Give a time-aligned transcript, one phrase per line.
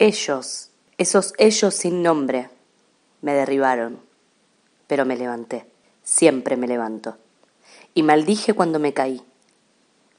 [0.00, 2.48] Ellos, esos ellos sin nombre,
[3.20, 4.00] me derribaron,
[4.86, 5.66] pero me levanté,
[6.02, 7.18] siempre me levanto,
[7.92, 9.22] y maldije cuando me caí.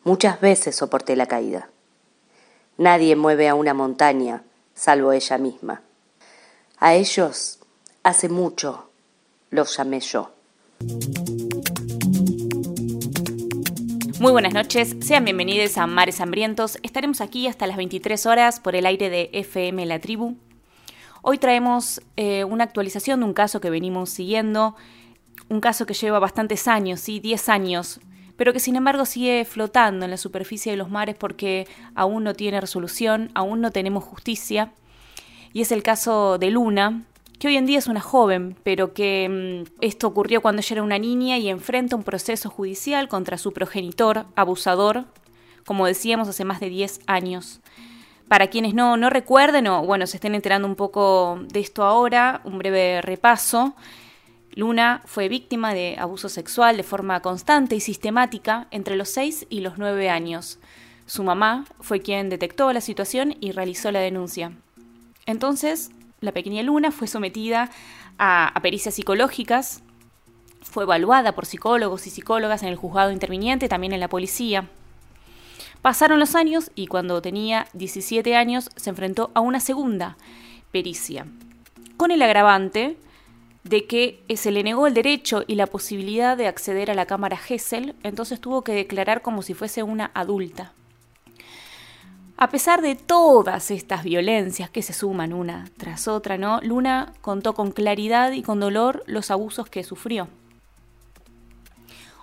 [0.04, 1.72] Muchas veces soporté la caída.
[2.78, 4.44] Nadie mueve a una montaña
[4.76, 5.82] salvo ella misma.
[6.78, 7.58] A ellos
[8.04, 8.92] hace mucho
[9.50, 10.30] los llamé yo.
[14.22, 16.78] Muy buenas noches, sean bienvenidos a Mares Hambrientos.
[16.84, 20.36] Estaremos aquí hasta las 23 horas por el aire de FM La Tribu.
[21.24, 24.76] Hoy traemos eh, una actualización de un caso que venimos siguiendo,
[25.50, 28.00] un caso que lleva bastantes años, sí, 10 años,
[28.38, 32.36] pero que sin embargo sigue flotando en la superficie de los mares porque aún no
[32.36, 34.72] tiene resolución, aún no tenemos justicia.
[35.52, 37.06] Y es el caso de Luna,
[37.42, 40.84] que hoy en día es una joven, pero que mm, esto ocurrió cuando ella era
[40.84, 45.06] una niña y enfrenta un proceso judicial contra su progenitor, abusador,
[45.66, 47.60] como decíamos, hace más de 10 años.
[48.28, 52.42] Para quienes no, no recuerden o bueno, se estén enterando un poco de esto ahora,
[52.44, 53.74] un breve repaso.
[54.54, 59.62] Luna fue víctima de abuso sexual de forma constante y sistemática entre los 6 y
[59.62, 60.60] los 9 años.
[61.08, 64.52] Su mamá fue quien detectó la situación y realizó la denuncia.
[65.26, 65.90] Entonces,
[66.22, 67.72] la pequeña Luna fue sometida
[68.20, 69.82] a, pericias psicológicas,
[70.62, 74.70] fue evaluada por psicólogos y psicólogas en el juzgado interviniente, también en la policía.
[75.82, 80.16] Pasaron los años y cuando tenía 17 años se enfrentó a una segunda
[80.72, 81.26] pericia,
[81.98, 82.98] con el agravante
[83.64, 87.38] de que se le negó el derecho y la posibilidad de acceder a la cámara
[87.38, 90.74] Gesell, entonces tuvo que declarar como si fuese una adulta.
[92.42, 96.60] A pesar de todas estas violencias que se suman una tras otra, ¿no?
[96.64, 100.28] Luna contó con claridad y con dolor los abusos que sufrió.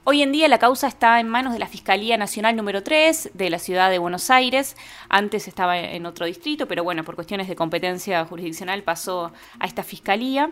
[0.02, 3.48] Hoy en día la causa está en manos de la Fiscalía Nacional número 3 de
[3.48, 4.76] la ciudad de Buenos Aires.
[5.08, 9.84] Antes estaba en otro distrito, pero bueno, por cuestiones de competencia jurisdiccional pasó a esta
[9.84, 10.50] fiscalía,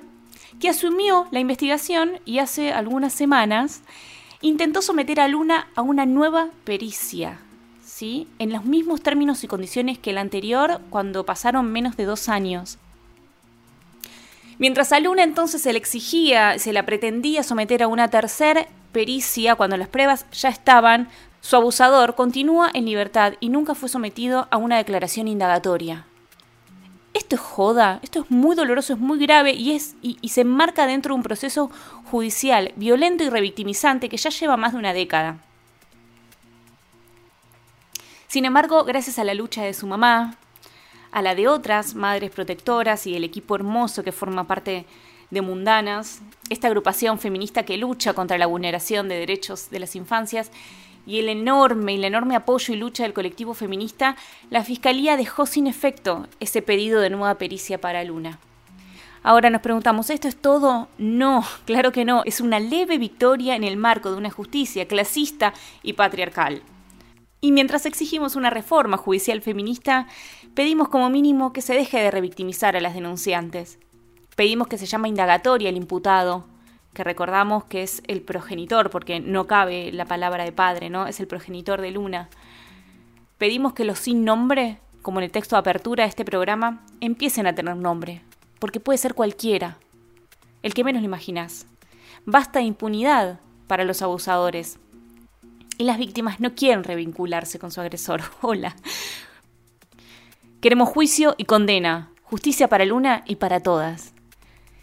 [0.61, 3.83] que asumió la investigación y hace algunas semanas
[4.43, 7.41] intentó someter a Luna a una nueva pericia
[8.03, 12.79] en los mismos términos y condiciones que el anterior cuando pasaron menos de dos años.
[14.59, 19.55] Mientras a Luna entonces se le exigía, se la pretendía someter a una tercera pericia
[19.55, 21.09] cuando las pruebas ya estaban,
[21.41, 26.07] su abusador continúa en libertad y nunca fue sometido a una declaración indagatoria.
[27.15, 30.87] Esto es joda, esto es muy doloroso, es muy grave y, es, y se enmarca
[30.87, 31.71] dentro de un proceso
[32.11, 35.39] judicial violento y revictimizante que ya lleva más de una década.
[38.29, 40.37] Sin embargo, gracias a la lucha de su mamá,
[41.13, 44.85] a la de otras madres protectoras y el equipo hermoso que forma parte
[45.31, 46.21] de Mundanas,
[46.51, 50.51] esta agrupación feminista que lucha contra la vulneración de derechos de las infancias,
[51.07, 54.17] y el enorme y el enorme apoyo y lucha del colectivo feminista,
[54.51, 58.41] la Fiscalía dejó sin efecto ese pedido de nueva pericia para Luna.
[59.23, 60.89] Ahora nos preguntamos, ¿esto es todo?
[60.99, 65.55] No, claro que no, es una leve victoria en el marco de una justicia clasista
[65.83, 66.63] y patriarcal.
[67.41, 70.07] Y mientras exigimos una reforma judicial feminista,
[70.55, 73.79] pedimos como mínimo que se deje de revictimizar a las denunciantes.
[74.37, 76.47] Pedimos que se llame indagatoria el imputado,
[76.93, 81.07] que recordamos que es el progenitor, porque no cabe la palabra de padre, ¿no?
[81.07, 82.31] Es el progenitor de Luna.
[83.39, 87.47] Pedimos que los sin nombre, como en el texto de apertura de este programa, empiecen
[87.47, 88.23] a tener nombre,
[88.59, 89.77] porque puede ser cualquiera,
[90.63, 91.67] el que menos lo imaginas.
[92.25, 94.79] Basta impunidad para los abusadores,
[95.79, 98.23] y las víctimas no quieren revincularse con su agresor.
[98.41, 98.77] Hola.
[100.61, 104.13] Queremos juicio y condena, justicia para Luna y para todas.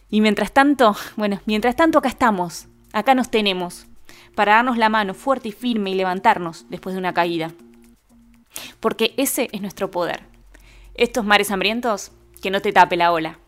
[0.09, 3.87] Y mientras tanto, bueno, mientras tanto acá estamos, acá nos tenemos,
[4.35, 7.51] para darnos la mano fuerte y firme y levantarnos después de una caída.
[8.79, 10.23] Porque ese es nuestro poder.
[10.93, 12.11] Estos mares hambrientos,
[12.41, 13.39] que no te tape la ola.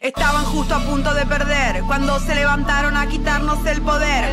[0.00, 4.24] Estaban justo a punto de perder cuando se levantaron a quitarnos el poder.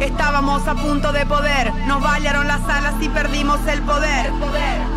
[0.00, 4.30] Estábamos a punto de poder, nos vallaron las alas y perdimos el poder.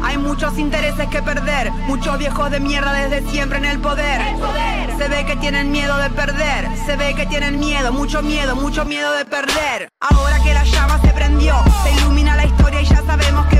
[0.03, 4.21] Hay muchos intereses que perder, muchos viejos de mierda desde siempre en el poder.
[4.97, 8.85] Se ve que tienen miedo de perder, se ve que tienen miedo, mucho miedo, mucho
[8.85, 9.89] miedo de perder.
[9.99, 13.58] Ahora que la llama se prendió, se ilumina la historia y ya sabemos que